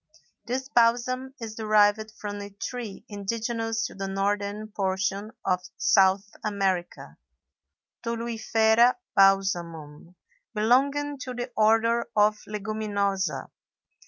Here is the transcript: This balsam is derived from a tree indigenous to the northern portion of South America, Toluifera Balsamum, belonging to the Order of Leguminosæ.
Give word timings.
This 0.47 0.67
balsam 0.67 1.35
is 1.39 1.55
derived 1.57 2.11
from 2.19 2.41
a 2.41 2.49
tree 2.49 3.05
indigenous 3.07 3.85
to 3.85 3.93
the 3.93 4.07
northern 4.07 4.69
portion 4.69 5.29
of 5.45 5.61
South 5.77 6.27
America, 6.43 7.17
Toluifera 8.03 8.95
Balsamum, 9.15 10.15
belonging 10.55 11.19
to 11.19 11.35
the 11.35 11.51
Order 11.55 12.07
of 12.15 12.41
Leguminosæ. 12.47 13.51